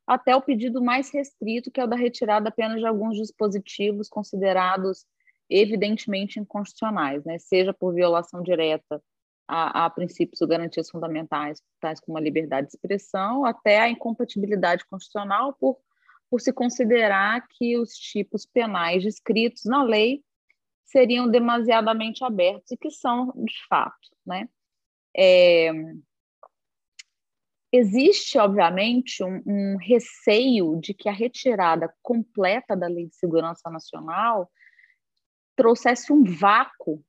[0.06, 5.04] até o pedido mais restrito, que é o da retirada apenas de alguns dispositivos considerados
[5.48, 7.38] evidentemente inconstitucionais, né?
[7.38, 9.02] seja por violação direta
[9.48, 14.84] a, a, princípios ou garantias fundamentais, tais como a liberdade de expressão, até a incompatibilidade
[14.86, 15.78] constitucional por,
[16.28, 20.22] por se considerar que os tipos penais descritos na lei
[20.84, 24.48] seriam demasiadamente abertos e que são de fato, né?
[25.16, 25.72] É,
[27.72, 34.50] existe, obviamente, um, um receio de que a retirada completa da Lei de Segurança Nacional
[35.56, 37.02] trouxesse um vácuo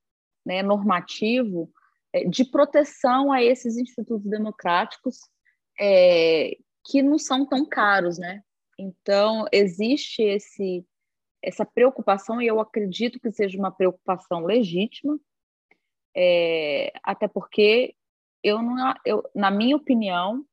[0.45, 1.69] né, normativo
[2.13, 5.19] é, de proteção a esses institutos democráticos
[5.79, 8.41] é, que não são tão caros, né?
[8.79, 10.86] Então existe esse
[11.43, 15.19] essa preocupação e eu acredito que seja uma preocupação legítima,
[16.15, 17.95] é, até porque
[18.43, 20.43] eu não, eu, na minha opinião,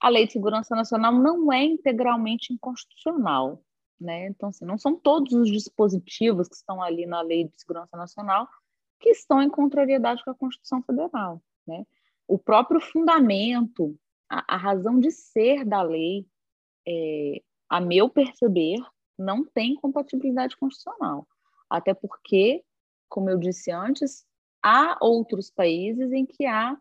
[0.00, 3.62] a Lei de Segurança Nacional não é integralmente inconstitucional.
[4.00, 4.26] Né?
[4.26, 8.48] Então, assim, não são todos os dispositivos que estão ali na Lei de Segurança Nacional
[8.98, 11.42] que estão em contrariedade com a Constituição Federal.
[11.66, 11.86] Né?
[12.26, 16.26] O próprio fundamento, a, a razão de ser da lei,
[16.86, 18.78] é, a meu perceber,
[19.18, 21.26] não tem compatibilidade constitucional.
[21.68, 22.64] Até porque,
[23.08, 24.24] como eu disse antes,
[24.62, 26.76] há outros países em que há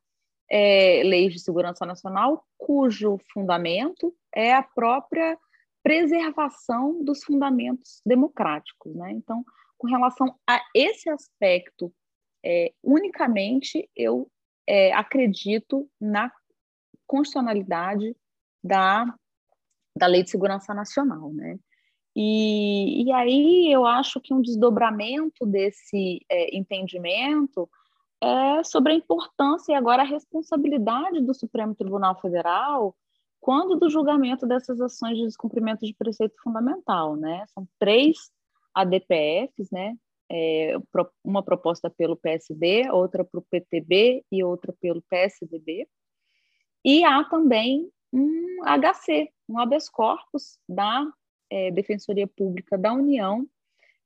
[0.49, 5.37] é, leis de segurança nacional cujo fundamento é a própria
[5.83, 8.95] preservação dos fundamentos democráticos.
[8.95, 9.11] Né?
[9.13, 9.43] Então,
[9.77, 11.93] com relação a esse aspecto,
[12.43, 14.29] é, unicamente eu
[14.67, 16.31] é, acredito na
[17.07, 18.15] constitucionalidade
[18.63, 19.05] da,
[19.95, 21.33] da Lei de Segurança Nacional.
[21.33, 21.57] Né?
[22.15, 27.69] E, e aí eu acho que um desdobramento desse é, entendimento
[28.21, 32.95] é sobre a importância e agora a responsabilidade do Supremo Tribunal Federal
[33.39, 37.45] quando do julgamento dessas ações de descumprimento de preceito fundamental, né?
[37.53, 38.31] São três
[38.73, 39.95] ADPFs, né?
[40.31, 40.75] É,
[41.23, 45.87] uma proposta pelo PSD, outra para o PTB e outra pelo PSDB.
[46.85, 51.07] E há também um HC, um habeas corpus da
[51.49, 53.47] é, Defensoria Pública da União,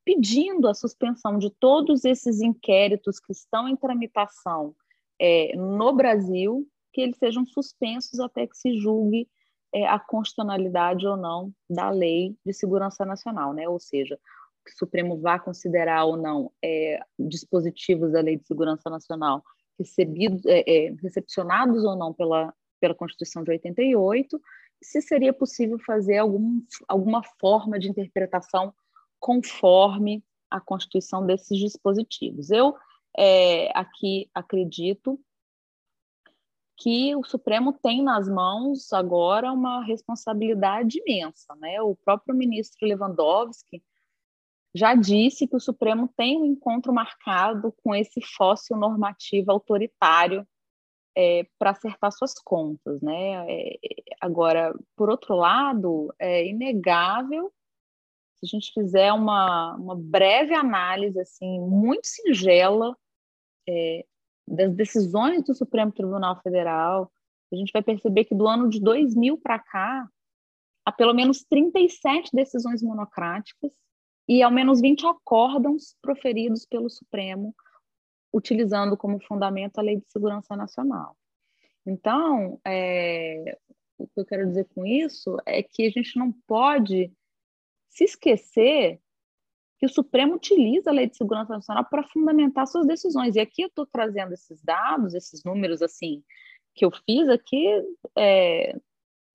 [0.04, 4.74] pedindo a suspensão de todos esses inquéritos que estão em tramitação
[5.18, 9.28] é, no Brasil que eles sejam suspensos até que se julgue
[9.74, 13.68] é, a constitucionalidade ou não da lei de segurança nacional, né?
[13.68, 14.16] Ou seja,
[14.64, 19.42] que o Supremo vá considerar ou não é, dispositivos da lei de segurança nacional
[19.76, 24.40] recebidos, é, é, recepcionados ou não pela, pela Constituição de 88,
[24.80, 28.72] se seria possível fazer algum, alguma forma de interpretação
[29.18, 32.50] conforme a constituição desses dispositivos.
[32.50, 32.76] Eu
[33.18, 35.18] é, aqui acredito
[36.76, 41.54] que o Supremo tem nas mãos agora uma responsabilidade imensa.
[41.56, 41.80] Né?
[41.80, 43.82] O próprio ministro Lewandowski
[44.74, 50.46] já disse que o Supremo tem um encontro marcado com esse fóssil normativo autoritário
[51.16, 53.00] é, para acertar suas contas.
[53.00, 53.46] Né?
[53.48, 53.78] É,
[54.20, 57.52] agora, por outro lado, é inegável,
[58.34, 62.96] se a gente fizer uma, uma breve análise assim muito singela
[63.68, 64.04] é,
[64.46, 67.10] das decisões do Supremo Tribunal Federal,
[67.52, 70.08] a gente vai perceber que do ano de 2000 para cá,
[70.84, 73.72] há pelo menos 37 decisões monocráticas
[74.28, 77.54] e ao menos 20 acórdãos proferidos pelo Supremo,
[78.32, 81.16] utilizando como fundamento a Lei de Segurança Nacional.
[81.86, 83.58] Então, é,
[83.98, 87.12] o que eu quero dizer com isso é que a gente não pode
[87.88, 89.00] se esquecer
[89.78, 93.34] que o Supremo utiliza a Lei de Segurança Nacional para fundamentar suas decisões.
[93.34, 96.22] E aqui eu estou trazendo esses dados, esses números assim
[96.74, 97.66] que eu fiz aqui,
[98.18, 98.76] é,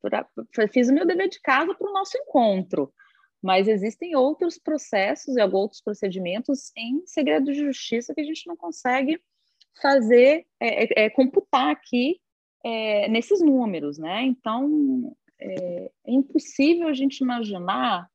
[0.02, 0.28] pra,
[0.72, 2.94] fiz o meu dever de casa para o nosso encontro.
[3.42, 8.58] Mas existem outros processos e outros procedimentos em segredo de justiça que a gente não
[8.58, 9.22] consegue
[9.82, 12.20] fazer, é, é, é computar aqui
[12.66, 14.24] é, nesses números, né?
[14.24, 18.10] Então, é, é impossível a gente imaginar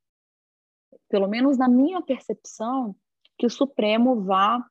[1.09, 2.95] pelo menos na minha percepção,
[3.39, 4.65] que o Supremo vá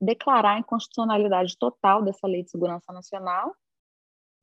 [0.00, 3.54] declarar a inconstitucionalidade total dessa lei de segurança nacional.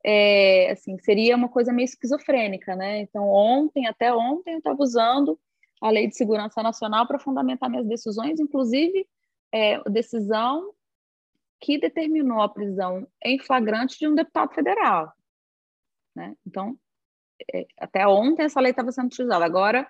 [0.03, 2.99] É, assim, seria uma coisa meio esquizofrênica, né?
[3.01, 5.39] Então, ontem, até ontem, eu estava usando
[5.81, 9.07] a lei de segurança nacional para fundamentar minhas decisões, inclusive
[9.51, 10.73] é, decisão
[11.61, 15.13] que determinou a prisão em flagrante de um deputado federal.
[16.15, 16.35] Né?
[16.45, 16.77] Então,
[17.53, 19.45] é, até ontem essa lei estava sendo utilizada.
[19.45, 19.87] Agora,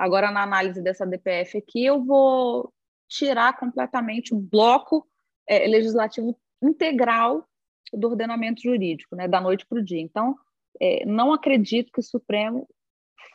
[0.00, 2.72] Agora, na análise dessa DPF aqui, eu vou
[3.06, 5.06] tirar completamente o bloco
[5.46, 7.46] é, legislativo integral
[7.92, 10.00] do ordenamento jurídico, né, da noite para o dia.
[10.00, 10.38] Então,
[10.80, 12.66] é, não acredito que o Supremo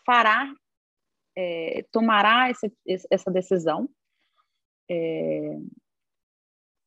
[0.04, 0.52] fará,
[1.38, 2.72] é, tomará essa,
[3.12, 3.88] essa decisão.
[4.90, 5.60] É,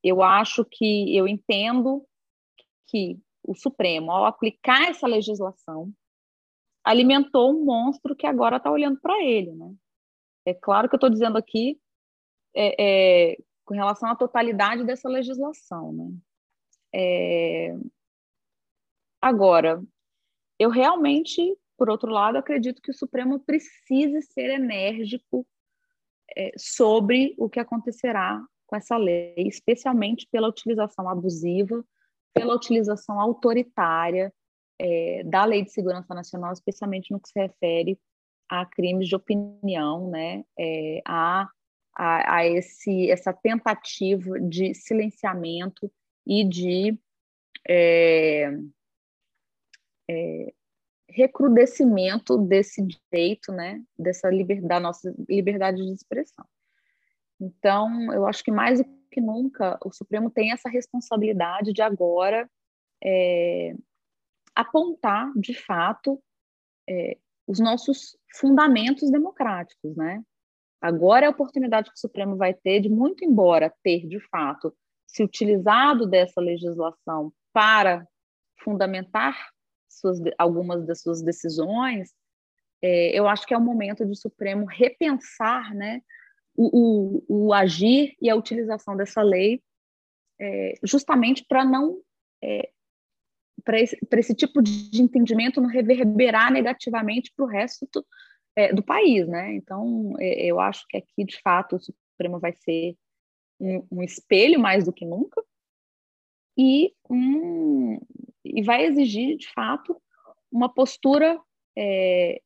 [0.02, 2.04] eu acho que, eu entendo
[2.88, 5.92] que o Supremo, ao aplicar essa legislação,
[6.84, 9.74] alimentou um monstro que agora está olhando para ele, né?
[10.46, 11.78] É claro que eu estou dizendo aqui
[12.54, 16.10] é, é, com relação à totalidade dessa legislação, né?
[16.94, 17.76] É...
[19.20, 19.82] Agora,
[20.58, 25.46] eu realmente, por outro lado, acredito que o Supremo precise ser enérgico
[26.36, 31.84] é, sobre o que acontecerá com essa lei, especialmente pela utilização abusiva,
[32.34, 34.32] pela utilização autoritária
[34.78, 37.98] é, da Lei de Segurança Nacional, especialmente no que se refere
[38.48, 41.48] a crimes de opinião, né, é, a,
[41.94, 45.90] a, a, esse, essa tentativa de silenciamento
[46.26, 46.98] e de
[47.68, 48.50] é,
[50.08, 50.52] é,
[51.10, 56.46] recrudescimento desse direito, né, dessa liberdade, da nossa liberdade de expressão.
[57.40, 62.48] Então, eu acho que mais do que nunca o Supremo tem essa responsabilidade de agora
[63.02, 63.74] é,
[64.58, 66.20] apontar, de fato,
[66.88, 67.16] é,
[67.46, 70.20] os nossos fundamentos democráticos, né?
[70.80, 74.76] Agora é a oportunidade que o Supremo vai ter de, muito embora ter, de fato,
[75.06, 78.06] se utilizado dessa legislação para
[78.60, 79.36] fundamentar
[79.88, 82.12] suas, algumas das suas decisões,
[82.82, 86.00] é, eu acho que é o momento do Supremo repensar né,
[86.54, 89.62] o, o, o agir e a utilização dessa lei,
[90.40, 92.00] é, justamente para não
[92.42, 92.70] é,
[93.68, 98.06] para esse, esse, tipo de entendimento não reverberar negativamente para o resto do,
[98.56, 99.56] é, do, país, né?
[99.56, 102.96] Então, é, eu acho que aqui, de fato, o Supremo vai ser
[103.60, 105.44] um, um espelho mais do que nunca
[106.56, 108.00] e, um,
[108.42, 110.00] e vai exigir, de fato,
[110.50, 111.38] uma postura
[111.76, 112.40] é,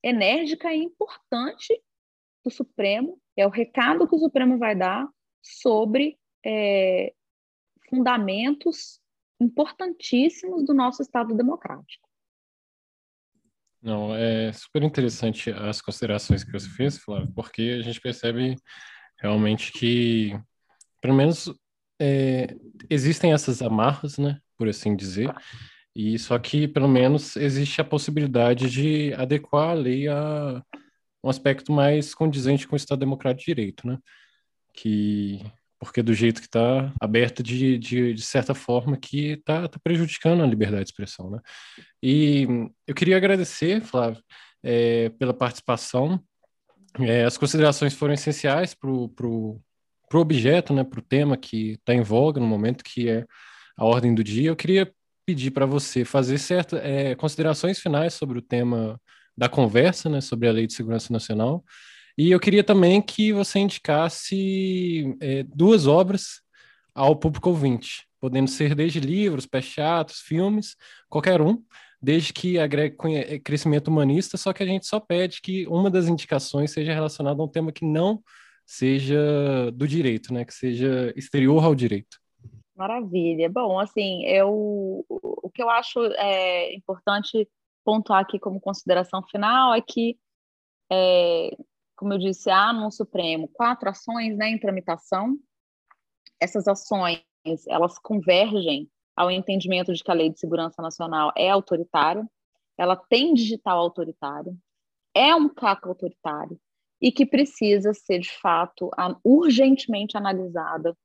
[0.00, 1.82] enérgica e importante
[2.44, 5.08] do Supremo, é o recado que o Supremo vai dar
[5.42, 6.16] sobre
[6.46, 7.12] é,
[7.90, 9.01] fundamentos
[9.42, 12.08] importantíssimos do nosso Estado democrático.
[13.82, 18.54] Não, é super interessante as considerações que você fez, Flávio, porque a gente percebe
[19.18, 20.38] realmente que,
[21.00, 21.52] pelo menos,
[22.00, 22.54] é,
[22.88, 25.34] existem essas amarras, né, por assim dizer,
[25.94, 30.62] e só que, pelo menos, existe a possibilidade de adequar a lei a
[31.24, 33.98] um aspecto mais condizente com o Estado Democrático de Direito, né,
[34.72, 35.44] que
[35.84, 40.42] porque do jeito que está aberto de, de, de, certa forma que está tá prejudicando
[40.42, 41.40] a liberdade de expressão, né?
[42.00, 42.46] E
[42.86, 44.22] eu queria agradecer, Flávio,
[44.62, 46.22] é, pela participação.
[47.00, 49.60] É, as considerações foram essenciais para o
[50.14, 53.26] objeto, né, para o tema que está em voga no momento, que é
[53.76, 54.50] a ordem do dia.
[54.50, 54.92] Eu queria
[55.26, 59.00] pedir para você fazer certas é, considerações finais sobre o tema
[59.36, 61.64] da conversa, né, sobre a Lei de Segurança Nacional.
[62.16, 66.42] E eu queria também que você indicasse é, duas obras
[66.94, 70.76] ao público ouvinte, podendo ser desde livros, peças teatros, filmes,
[71.08, 71.62] qualquer um,
[72.00, 76.08] desde que agregue é, crescimento humanista, só que a gente só pede que uma das
[76.08, 78.22] indicações seja relacionada a um tema que não
[78.66, 82.18] seja do direito, né, que seja exterior ao direito.
[82.74, 83.48] Maravilha.
[83.48, 87.48] Bom, assim, eu, o que eu acho é, importante
[87.84, 90.16] pontuar aqui como consideração final é que,
[90.90, 91.50] é,
[92.02, 95.38] como eu disse, há no Supremo quatro ações né, em tramitação.
[96.40, 97.22] Essas ações,
[97.68, 102.28] elas convergem ao entendimento de que a Lei de Segurança Nacional é autoritária,
[102.76, 104.58] ela tem digital autoritário,
[105.14, 106.58] é um caco autoritário
[107.00, 108.90] e que precisa ser, de fato,
[109.22, 110.96] urgentemente analisada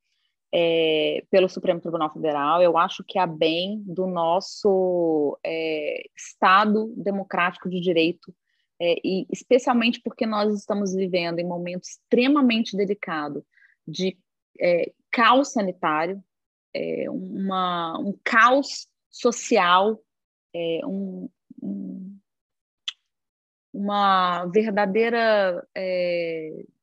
[0.52, 2.60] é, pelo Supremo Tribunal Federal.
[2.60, 8.34] Eu acho que a bem do nosso é, Estado democrático de direito,
[8.80, 13.44] é, e especialmente porque nós estamos vivendo em momento extremamente delicado
[13.86, 14.16] de
[14.60, 16.22] é, caos sanitário,
[16.74, 20.00] é, uma, um caos social,
[20.54, 21.28] é, um,
[21.62, 22.18] um,
[23.72, 25.66] uma verdadeira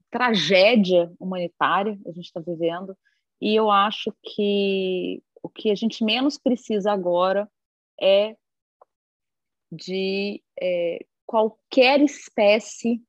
[0.10, 2.98] tragédia humanitária a gente está vivendo.
[3.41, 7.50] E eu acho que o que a gente menos precisa agora
[8.02, 8.36] é
[9.72, 13.01] de é, qualquer espécie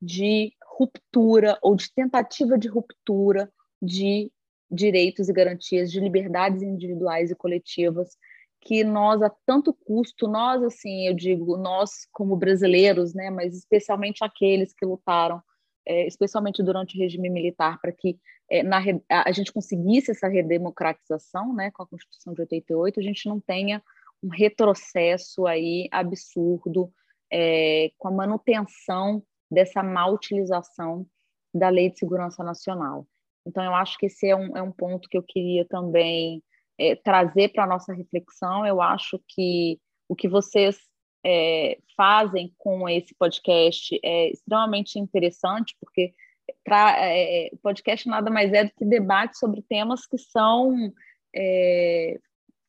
[0.00, 4.30] de ruptura ou de tentativa de ruptura de
[4.70, 8.16] direitos e garantias de liberdades individuais e coletivas
[8.62, 14.22] que nós a tanto custo nós assim eu digo nós como brasileiros né mas especialmente
[14.22, 15.42] aqueles que lutaram
[15.86, 18.18] é, especialmente durante o regime militar para que
[18.50, 18.78] é, na,
[19.08, 23.80] a gente conseguisse essa redemocratização, né, com a Constituição de 88, a gente não tenha
[24.22, 26.92] um retrocesso aí absurdo
[27.32, 31.06] é, com a manutenção dessa má utilização
[31.52, 33.06] da Lei de Segurança Nacional.
[33.46, 36.42] Então, eu acho que esse é um, é um ponto que eu queria também
[36.78, 38.66] é, trazer para a nossa reflexão.
[38.66, 40.78] Eu acho que o que vocês
[41.24, 46.14] é, fazem com esse podcast é extremamente interessante, porque
[46.64, 50.92] pra, é, é, podcast nada mais é do que debate sobre temas que são
[51.34, 52.18] é,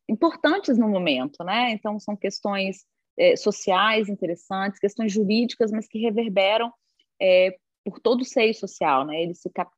[0.10, 1.72] importantes no momento, né?
[1.72, 2.86] Então, são questões
[3.18, 6.72] é, sociais interessantes, questões jurídicas, mas que reverberam
[7.22, 9.22] é, por todo o seio social, né?
[9.22, 9.72] Ele se cap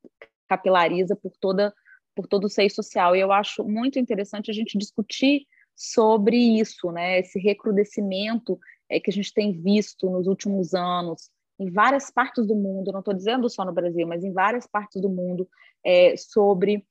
[0.48, 1.74] capilariza por toda
[2.16, 3.16] por todo o seio social.
[3.16, 7.20] E eu acho muito interessante a gente discutir sobre isso, né?
[7.20, 8.60] Esse recrudescimento
[8.90, 13.00] é, que a gente tem visto nos últimos anos em várias partes do mundo, não
[13.00, 15.48] estou dizendo só no Brasil, mas em várias partes do mundo,
[15.86, 16.86] é, sobre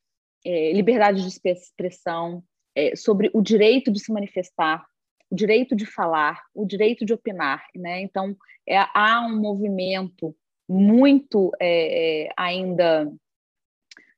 [0.45, 2.43] é, liberdade de expressão,
[2.75, 4.85] é, sobre o direito de se manifestar,
[5.33, 7.65] o direito de falar, o direito de opinar.
[7.75, 8.01] Né?
[8.01, 8.37] Então,
[8.69, 10.35] é, há um movimento
[10.69, 13.11] muito é, é, ainda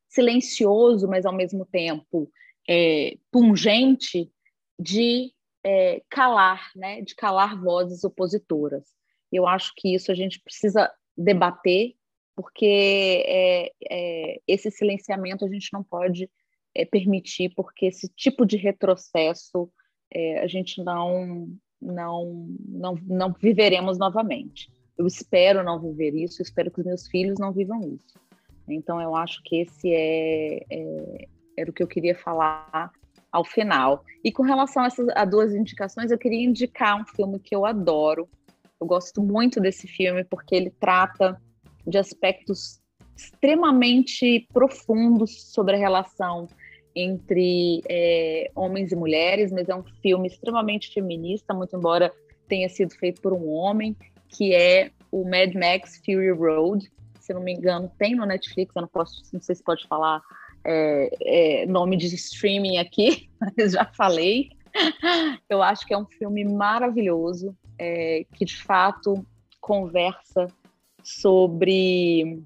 [0.10, 2.30] silencioso, mas ao mesmo tempo
[2.70, 4.30] é, pungente,
[4.78, 5.34] de
[6.10, 7.02] calar, né?
[7.02, 8.84] de calar vozes opositoras.
[9.32, 11.96] Eu acho que isso a gente precisa debater,
[12.36, 16.30] porque é, é, esse silenciamento a gente não pode
[16.76, 19.72] é, permitir, porque esse tipo de retrocesso
[20.16, 21.50] é, a gente não,
[21.82, 24.72] não, não, não viveremos novamente.
[24.98, 28.16] Eu espero não viver isso, espero que os meus filhos não vivam isso.
[28.68, 32.92] Então, eu acho que esse é, é era o que eu queria falar
[33.32, 34.04] ao final.
[34.24, 37.66] E com relação a essas a duas indicações, eu queria indicar um filme que eu
[37.66, 38.28] adoro,
[38.80, 41.40] eu gosto muito desse filme porque ele trata
[41.86, 42.82] de aspectos
[43.16, 46.48] extremamente profundos sobre a relação
[46.96, 52.12] entre é, homens e mulheres, mas é um filme extremamente feminista, muito embora
[52.48, 53.96] tenha sido feito por um homem,
[54.30, 56.92] que é o Mad Max Fury Road.
[57.20, 60.22] Se não me engano, tem no Netflix, eu não posso, não sei se pode falar
[60.64, 64.50] é, é, nome de streaming aqui, mas já falei.
[65.50, 69.26] Eu acho que é um filme maravilhoso é, que de fato
[69.62, 70.48] conversa
[71.04, 72.44] sobre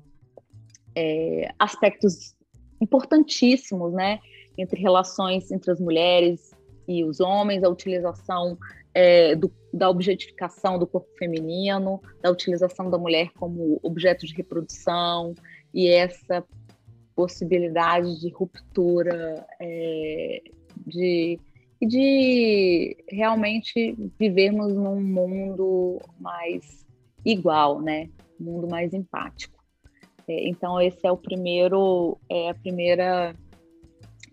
[0.95, 2.35] é, aspectos
[2.81, 4.19] importantíssimos, né,
[4.59, 6.51] entre relações entre as mulheres
[6.87, 8.57] e os homens, a utilização
[8.93, 15.33] é, do, da objetificação do corpo feminino, da utilização da mulher como objeto de reprodução
[15.73, 16.43] e essa
[17.15, 20.41] possibilidade de ruptura, é,
[20.87, 21.39] de
[21.81, 26.85] de realmente vivermos num mundo mais
[27.25, 28.09] igual, né?
[28.39, 29.63] Um mundo mais empático.
[30.27, 33.33] É, então esse é o primeiro, é a primeira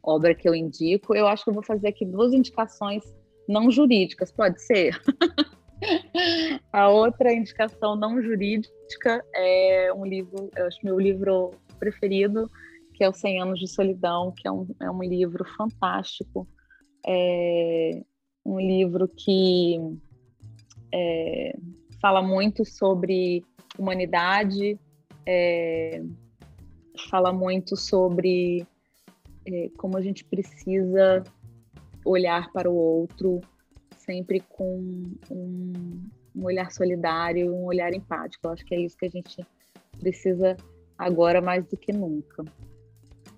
[0.07, 1.15] obra que eu indico.
[1.15, 3.03] Eu acho que eu vou fazer aqui duas indicações
[3.49, 5.01] não jurídicas, pode ser?
[6.73, 12.51] a outra indicação não jurídica é um livro, eu acho meu livro preferido,
[12.95, 16.49] que é o 100 Anos de Solidão, que é um, é um livro fantástico
[17.07, 18.03] é
[18.45, 19.79] um livro que
[20.93, 21.57] é,
[22.01, 23.45] fala muito sobre
[23.79, 24.79] humanidade,
[25.25, 26.03] é,
[27.09, 28.67] fala muito sobre
[29.47, 31.23] é, como a gente precisa
[32.05, 33.41] olhar para o outro
[33.97, 34.79] sempre com
[35.31, 38.47] um, um olhar solidário, um olhar empático.
[38.47, 39.45] Eu acho que é isso que a gente
[39.99, 40.57] precisa
[40.97, 42.45] agora mais do que nunca.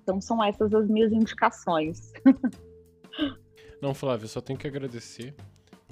[0.02, 2.12] Então são essas as minhas indicações.
[3.80, 5.34] Não, Flávio, só tenho que agradecer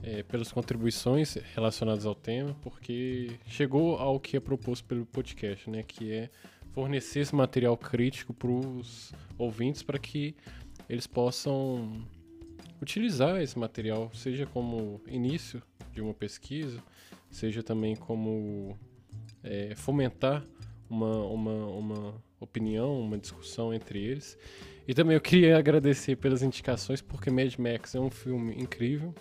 [0.03, 5.83] é, pelas contribuições relacionadas ao tema, porque chegou ao que é proposto pelo podcast, né?
[5.83, 6.31] Que é
[6.77, 10.37] fornecer esse material crítico para os ouvintes para que
[10.91, 11.91] eles possam
[12.83, 15.63] utilizar esse material, seja como início
[15.95, 16.79] de uma pesquisa,
[17.31, 18.77] seja também como
[19.43, 20.45] é, fomentar
[20.91, 24.37] uma, uma, uma opinião, uma discussão entre eles.
[24.87, 29.15] E também eu queria agradecer pelas indicações, porque Mad Max é um filme incrível,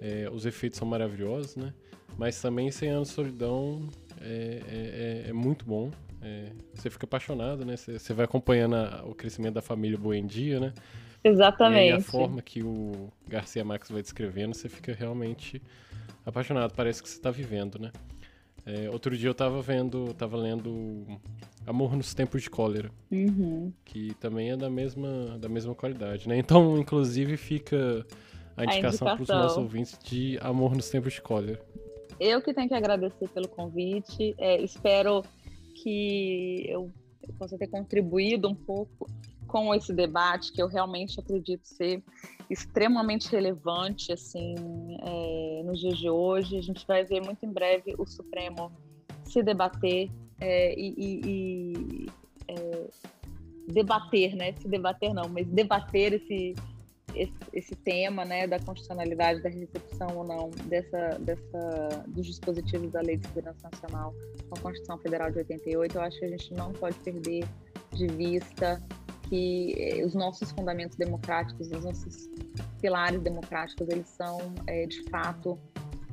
[0.00, 1.72] é, os efeitos são maravilhosos, né?
[2.18, 3.88] Mas também 100 Anos de Solidão
[4.20, 5.92] é, é, é, é muito bom.
[6.22, 7.76] É, você fica apaixonado, né?
[7.76, 10.72] Você, você vai acompanhando a, o crescimento da família Buendia, né?
[11.22, 11.90] Exatamente.
[11.90, 15.62] E a forma que o Garcia Max vai descrevendo, você fica realmente
[16.24, 16.72] apaixonado.
[16.74, 17.90] Parece que você está vivendo, né?
[18.66, 21.06] É, outro dia eu tava vendo, tava lendo
[21.66, 23.72] Amor nos Tempos de Cólera, uhum.
[23.84, 26.36] que também é da mesma, da mesma qualidade, né?
[26.36, 28.06] Então, inclusive, fica
[28.56, 31.60] a indicação para os nossos ouvintes de Amor nos Tempos de Cólera.
[32.18, 35.24] Eu que tenho que agradecer pelo convite, é, espero
[35.82, 36.90] que eu,
[37.38, 39.08] possa ter contribuído um pouco
[39.46, 42.02] com esse debate que eu realmente acredito ser
[42.48, 44.54] extremamente relevante assim
[45.02, 46.58] é, nos dias de hoje.
[46.58, 48.70] A gente vai ver muito em breve o Supremo
[49.24, 50.10] se debater
[50.40, 52.06] é, e, e, e
[52.48, 52.86] é,
[53.68, 54.52] debater, né?
[54.54, 56.54] Se debater não, mas debater esse,
[57.14, 63.00] esse, esse, tema, né, da constitucionalidade da recepção ou não dessa, dessa dos dispositivos da
[63.00, 64.14] Lei de Segurança Nacional
[64.48, 65.96] com a Constituição Federal de 88.
[65.96, 67.44] Eu acho que a gente não pode perder
[67.92, 68.82] de vista
[69.28, 72.28] que eh, os nossos fundamentos democráticos, os nossos
[72.80, 75.58] pilares democráticos, eles são, é, de fato,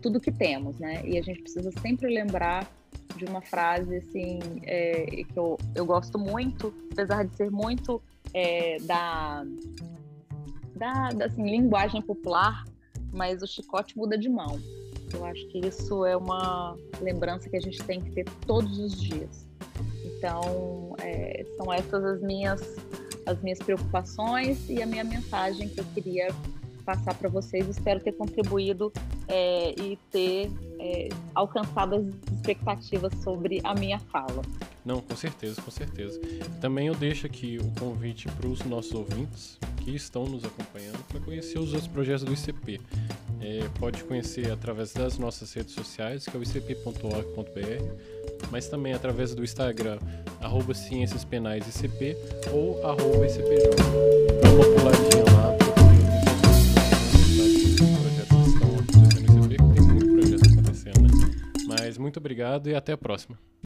[0.02, 1.02] tudo que temos, né?
[1.04, 2.72] E a gente precisa sempre lembrar
[3.16, 8.02] de uma frase, assim, é, que eu, eu gosto muito, apesar de ser muito
[8.34, 9.44] é, da,
[10.78, 12.64] da, da assim, linguagem popular,
[13.12, 14.60] mas o chicote muda de mão.
[15.14, 19.00] Eu acho que isso é uma lembrança que a gente tem que ter todos os
[19.00, 19.48] dias.
[20.06, 22.78] Então, é, são essas as minhas
[23.26, 26.30] as minhas preocupações e a minha mensagem que eu queria
[26.88, 27.68] passar para vocês.
[27.68, 28.94] Espero ter contribuído
[29.28, 34.42] é, e ter é, alcançado as expectativas sobre a minha fala.
[34.86, 36.18] Não, com certeza, com certeza.
[36.62, 41.20] Também eu deixo aqui o convite para os nossos ouvintes que estão nos acompanhando para
[41.20, 42.80] conhecer os outros projetos do ICP.
[43.42, 48.18] É, pode conhecer através das nossas redes sociais, que é o icp.org.br
[48.52, 50.00] mas também através do Instagram,
[50.42, 52.16] arroba Ciências Penais ICP
[52.52, 53.70] ou arroba ICPJ.
[54.42, 55.77] Dá uma puladinha lá,
[57.78, 61.36] projetos que estão acontecendo no ICP, que tem muito projeto acontecendo, né?
[61.68, 63.38] Mas muito obrigado e até a próxima.